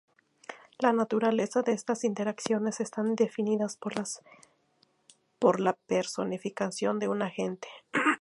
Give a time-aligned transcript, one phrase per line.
[0.79, 7.67] La naturaleza de estas interacciones están definidas por la personificación de un agente.